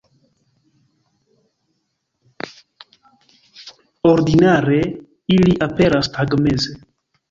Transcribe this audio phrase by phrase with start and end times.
[4.15, 4.83] Ordinare
[5.39, 6.81] ili aperas tagmeze.